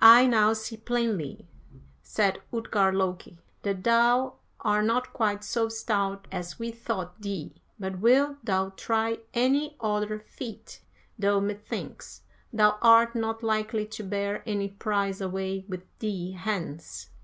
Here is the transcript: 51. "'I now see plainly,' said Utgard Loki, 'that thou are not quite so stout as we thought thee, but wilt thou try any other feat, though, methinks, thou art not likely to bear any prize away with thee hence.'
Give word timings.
51. 0.00 0.10
"'I 0.12 0.26
now 0.26 0.52
see 0.54 0.76
plainly,' 0.76 1.46
said 2.02 2.40
Utgard 2.52 2.96
Loki, 2.96 3.38
'that 3.62 3.84
thou 3.84 4.34
are 4.58 4.82
not 4.82 5.12
quite 5.12 5.44
so 5.44 5.68
stout 5.68 6.26
as 6.32 6.58
we 6.58 6.72
thought 6.72 7.20
thee, 7.22 7.54
but 7.78 8.00
wilt 8.00 8.44
thou 8.44 8.70
try 8.70 9.18
any 9.34 9.76
other 9.78 10.18
feat, 10.18 10.80
though, 11.16 11.40
methinks, 11.40 12.22
thou 12.52 12.76
art 12.82 13.14
not 13.14 13.44
likely 13.44 13.86
to 13.86 14.02
bear 14.02 14.42
any 14.46 14.66
prize 14.68 15.20
away 15.20 15.64
with 15.68 15.84
thee 16.00 16.32
hence.' 16.32 17.10